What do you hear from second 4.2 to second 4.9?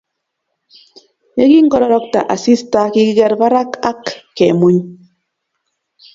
kemuny